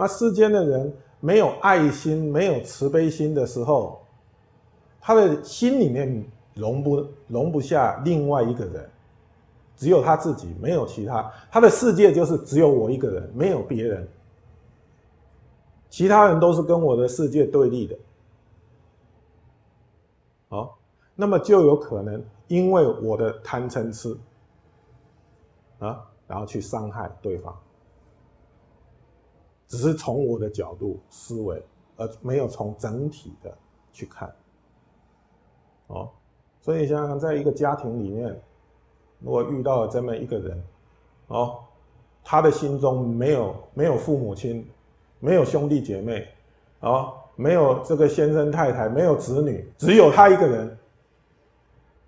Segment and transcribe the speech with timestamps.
[0.00, 0.90] 那世间的人
[1.20, 4.00] 没有爱心、没有慈悲心的时候，
[4.98, 6.24] 他的心里面
[6.54, 8.90] 容不容不下另外一个人，
[9.76, 11.30] 只有他自己，没有其他。
[11.50, 14.08] 他的世界就是只有我一个人，没有别人，
[15.90, 17.94] 其他人都是跟我的世界对立的。
[20.48, 20.78] 好，
[21.14, 24.16] 那么就有可能因为我的贪嗔痴
[25.78, 27.54] 啊，然后去伤害对方。
[29.70, 31.62] 只是从我的角度思维，
[31.96, 33.56] 而没有从整体的
[33.92, 34.34] 去看，
[35.86, 36.10] 哦，
[36.60, 38.36] 所以想想在一个家庭里面，
[39.20, 40.60] 如果遇到了这么一个人，
[41.28, 41.60] 哦，
[42.24, 44.68] 他的心中没有没有父母亲，
[45.20, 46.26] 没有兄弟姐妹，
[46.80, 50.76] 哦，没有这个先生太太，没有子女，只有他一个人，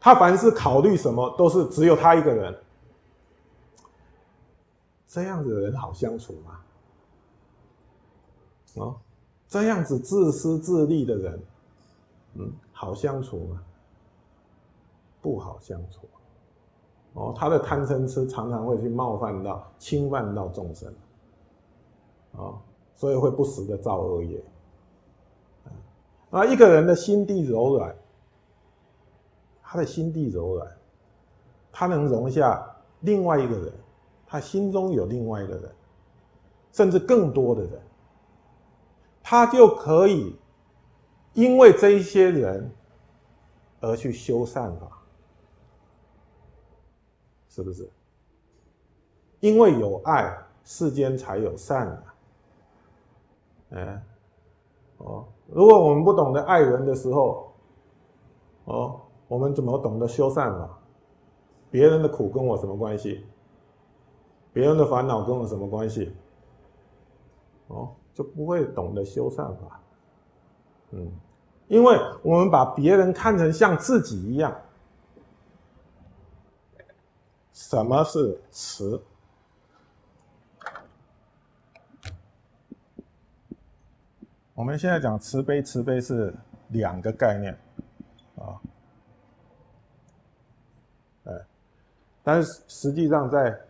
[0.00, 2.52] 他凡是考虑什么都是只有他一个人，
[5.06, 6.58] 这样子的人好相处吗？
[8.76, 8.96] 哦，
[9.48, 11.42] 这样子自私自利的人，
[12.34, 13.62] 嗯，好相处吗？
[15.22, 16.08] 不好相处。
[17.14, 20.92] 哦，他的贪嗔痴常常会去冒犯到、侵犯到众生，
[22.32, 22.58] 啊，
[22.96, 24.44] 所以会不时的造恶业。
[26.30, 27.94] 啊，一个人的心地柔软，
[29.62, 30.68] 他的心地柔软，
[31.70, 32.68] 他能容下
[33.00, 33.72] 另外一个人，
[34.26, 35.72] 他心中有另外一个人，
[36.72, 37.80] 甚至更多的人。
[39.34, 40.38] 他就可以
[41.32, 42.70] 因为这一些人
[43.80, 45.02] 而去修善法，
[47.48, 47.90] 是不是？
[49.40, 52.14] 因为有爱，世间才有善啊！
[53.70, 54.02] 哎，
[54.98, 57.52] 哦，如果我们不懂得爱人的时候，
[58.66, 60.78] 哦，我们怎么懂得修善法？
[61.72, 63.26] 别人的苦跟我什么关系？
[64.52, 66.14] 别人的烦恼跟我什么关系？
[67.66, 67.96] 哦。
[68.14, 69.80] 就不会懂得修善法，
[70.92, 71.10] 嗯，
[71.66, 74.56] 因为我们把别人看成像自己一样。
[77.52, 79.02] 什么是慈？
[84.54, 86.32] 我们现在讲慈悲，慈悲是
[86.68, 87.52] 两个概念，
[88.36, 88.60] 啊，
[91.24, 91.32] 哎，
[92.22, 93.60] 但是实际上在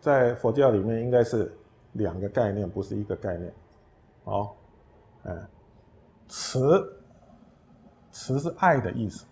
[0.00, 1.56] 在佛教里面应该是
[1.92, 3.54] 两个概念，不是一个概念。
[4.24, 4.56] 好，
[5.24, 5.46] 嗯，
[6.28, 6.98] 慈，
[8.10, 9.26] 慈是爱的意思，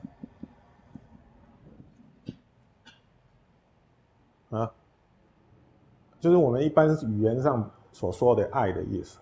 [4.50, 4.70] 啊，
[6.20, 9.18] 就是我们一般语言上所说的爱的意思，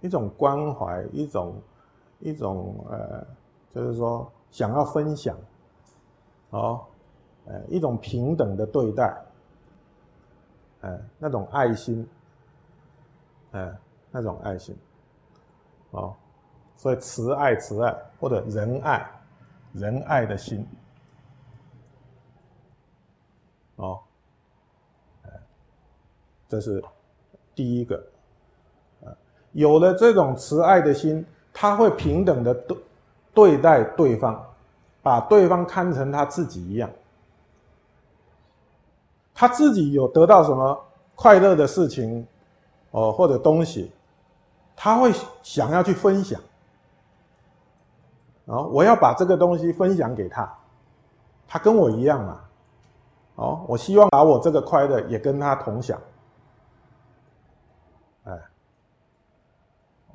[0.00, 1.60] 一种关怀，一种
[2.20, 3.26] 一种呃，
[3.74, 5.36] 就是说想要分享，
[6.48, 6.86] 哦，
[7.44, 9.22] 呃，一种平等的对待，
[10.80, 12.08] 哎，那种爱心，
[13.52, 13.78] 哎。
[14.12, 14.76] 那种爱心，
[15.92, 16.14] 哦，
[16.76, 19.08] 所以慈爱、慈爱或者仁爱、
[19.72, 20.66] 仁爱的心，
[23.76, 24.00] 哦，
[26.48, 26.82] 这是
[27.54, 28.04] 第一个，
[29.04, 29.14] 啊，
[29.52, 32.76] 有了这种慈爱的心，他会平等的对
[33.32, 34.44] 对待对方，
[35.02, 36.90] 把对方看成他自己一样，
[39.32, 40.84] 他自己有得到什么
[41.14, 42.26] 快乐的事情，
[42.90, 43.92] 哦，或者东西。
[44.82, 46.40] 他会想要去分享，
[48.46, 50.50] 哦，我要把这个东西分享给他，
[51.46, 52.40] 他跟我一样嘛，
[53.34, 56.00] 哦，我希望把我这个快乐也跟他同享，
[58.24, 58.32] 哎，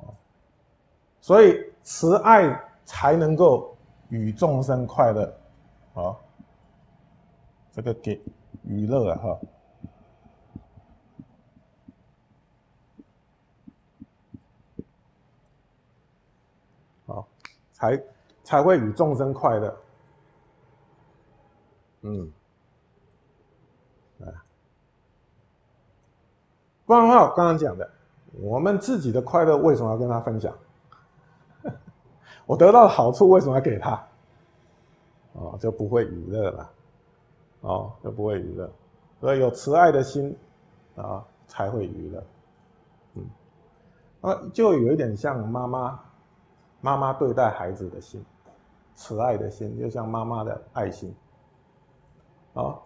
[0.00, 0.12] 哦，
[1.20, 3.72] 所以慈爱才能够
[4.08, 5.32] 与众生快乐，
[5.94, 6.16] 哦，
[7.70, 8.20] 这个给
[8.64, 9.38] 娱乐哈。
[17.78, 18.02] 才
[18.42, 19.76] 才会与众生快乐，
[22.00, 22.32] 嗯，
[26.86, 27.86] 不然的话，我刚刚讲的，
[28.40, 30.56] 我们自己的快乐为什么要跟他分享？
[32.46, 34.02] 我得到的好处为什么要给他？
[35.34, 36.70] 哦，就不会娱乐了，
[37.60, 38.72] 哦，就不会娱乐，
[39.20, 40.34] 所以有慈爱的心
[40.96, 42.24] 啊，才会娱乐，
[43.16, 43.26] 嗯，
[44.22, 46.00] 啊，就有一点像妈妈。
[46.86, 48.24] 妈妈对待孩子的心，
[48.94, 51.12] 慈爱的心，就像妈妈的爱心。
[52.54, 52.76] 啊，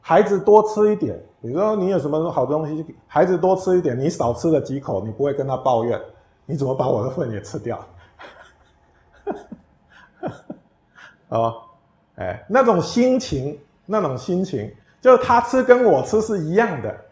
[0.00, 6.00] 孩子多吃一点，比如说你有什么好东西，孩子多吃一点，你少吃了几口，你不会跟他抱怨，
[6.46, 7.78] 你怎么把我的份也吃掉？
[11.28, 11.52] 啊，
[12.14, 17.04] 哎，那种心情，那种心情，就是他吃跟我吃是一样的，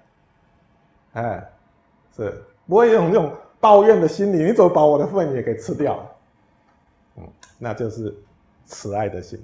[1.13, 1.53] 哎，
[2.17, 3.31] 是不会用那种
[3.61, 6.11] 抱怨的心理，你怎么把我的份也给吃掉了？
[7.65, 8.15] 那就是
[8.67, 9.43] 慈爱的心。